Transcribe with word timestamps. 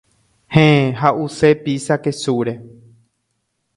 Héẽ, 0.53 0.85
ha’use 0.99 1.49
pizza 1.63 1.95
kesúre. 2.03 2.53